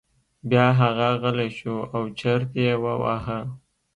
بیا 0.49 0.65
هغه 0.79 1.07
غلی 1.21 1.49
شو 1.57 1.75
او 1.95 2.01
چرت 2.19 2.51
یې 2.63 2.71
وواهه. 2.83 3.39